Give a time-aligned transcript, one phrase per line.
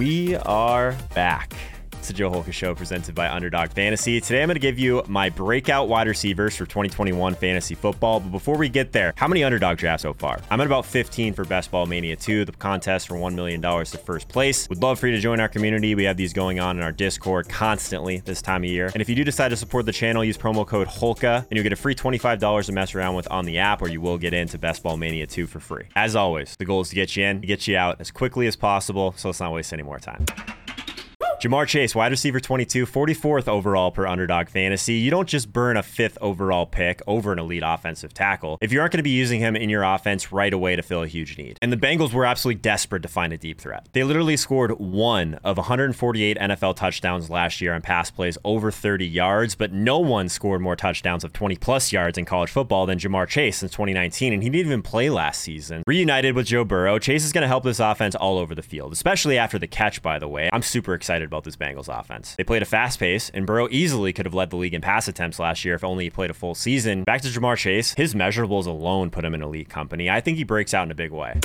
[0.00, 1.52] We are back.
[2.10, 4.20] The Joe Holka Show presented by Underdog Fantasy.
[4.20, 8.18] Today I'm going to give you my breakout wide receivers for 2021 fantasy football.
[8.18, 10.40] But before we get there, how many underdog drafts so far?
[10.50, 13.98] I'm at about 15 for Best Ball Mania 2, the contest for $1 million to
[13.98, 14.68] first place.
[14.68, 15.94] Would love for you to join our community.
[15.94, 18.90] We have these going on in our Discord constantly this time of year.
[18.92, 21.62] And if you do decide to support the channel, use promo code HOLKA and you'll
[21.62, 24.34] get a free $25 to mess around with on the app, or you will get
[24.34, 25.84] into Best Ball Mania 2 for free.
[25.94, 28.56] As always, the goal is to get you in, get you out as quickly as
[28.56, 30.26] possible, so let's not waste any more time.
[31.40, 34.96] Ja'Marr Chase, wide receiver 22, 44th overall per underdog fantasy.
[34.96, 38.80] You don't just burn a fifth overall pick over an elite offensive tackle if you
[38.80, 41.38] aren't going to be using him in your offense right away to fill a huge
[41.38, 41.56] need.
[41.62, 43.88] And the Bengals were absolutely desperate to find a deep threat.
[43.94, 49.06] They literally scored one of 148 NFL touchdowns last year on pass plays over 30
[49.06, 52.98] yards, but no one scored more touchdowns of 20 plus yards in college football than
[52.98, 55.84] Ja'Marr Chase since 2019, and he didn't even play last season.
[55.86, 58.92] Reunited with Joe Burrow, Chase is going to help this offense all over the field,
[58.92, 60.50] especially after the catch, by the way.
[60.52, 62.34] I'm super excited about this Bengals offense.
[62.36, 65.06] They played a fast pace, and Burrow easily could have led the league in pass
[65.06, 67.04] attempts last year if only he played a full season.
[67.04, 70.10] Back to Ja'Marr Chase, his measurables alone put him in elite company.
[70.10, 71.38] I think he breaks out in a big way.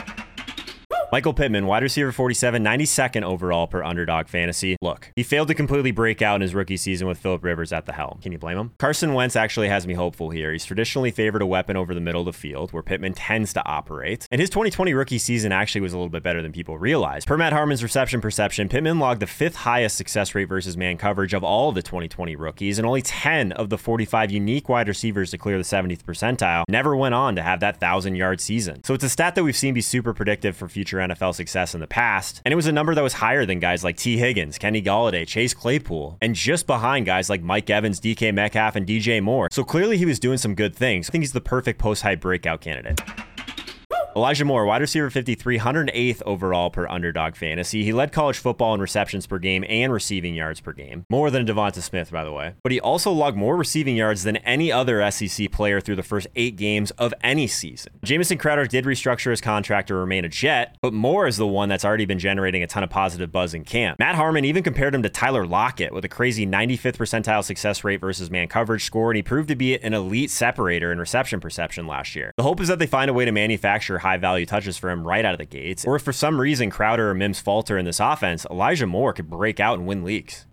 [1.12, 4.76] Michael Pittman, wide receiver 47, 92nd overall per underdog fantasy.
[4.82, 7.86] Look, he failed to completely break out in his rookie season with Philip Rivers at
[7.86, 8.20] the helm.
[8.22, 8.72] Can you blame him?
[8.80, 10.52] Carson Wentz actually has me hopeful here.
[10.52, 13.66] He's traditionally favored a weapon over the middle of the field where Pittman tends to
[13.66, 14.28] operate.
[14.32, 17.28] And his 2020 rookie season actually was a little bit better than people realized.
[17.28, 21.34] Per Matt Harmon's reception perception, Pittman logged the fifth highest success rate versus man coverage
[21.34, 25.38] of all the 2020 rookies, and only 10 of the 45 unique wide receivers to
[25.38, 28.84] clear the 70th percentile never went on to have that 1,000 yard season.
[28.84, 31.80] So it's a stat that we've seen be super predictive for future NFL success in
[31.82, 32.42] the past.
[32.46, 35.28] And it was a number that was higher than guys like Tee Higgins, Kenny Golladay,
[35.28, 39.50] Chase Claypool, and just behind guys like Mike Evans, DK Metcalf, and DJ Moore.
[39.52, 41.10] So clearly he was doing some good things.
[41.10, 43.02] I think he's the perfect post hype breakout candidate.
[44.16, 47.84] Elijah Moore, wide receiver 53, 108th overall per underdog fantasy.
[47.84, 51.46] He led college football in receptions per game and receiving yards per game, more than
[51.46, 52.54] Devonta Smith, by the way.
[52.64, 56.28] But he also logged more receiving yards than any other SEC player through the first
[56.38, 57.92] eight games of any season.
[58.06, 61.68] Jamison Crowder did restructure his contract to remain a Jet, but Moore is the one
[61.68, 64.00] that's already been generating a ton of positive buzz in camp.
[64.00, 68.00] Matt Harmon even compared him to Tyler Lockett with a crazy 95th percentile success rate
[68.00, 71.86] versus man coverage score, and he proved to be an elite separator in reception perception
[71.86, 72.32] last year.
[72.38, 75.06] The hope is that they find a way to manufacture high value touches for him
[75.06, 75.84] right out of the gates.
[75.84, 79.32] Or if for some reason Crowder or Mims falter in this offense, Elijah Moore could
[79.32, 80.46] break out and win leagues.